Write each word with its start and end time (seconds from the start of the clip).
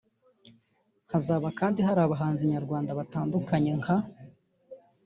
Hazaba 1.11 1.47
kandi 1.59 1.79
hari 1.87 1.99
abahanzi 2.05 2.43
nyarwanda 2.53 2.97
batandukanye 2.99 3.71
nka 3.79 3.97